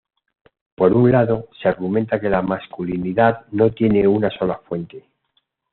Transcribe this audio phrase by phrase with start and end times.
[0.73, 5.05] Por un lado, se argumenta que la masculinidad no tiene una sola fuente.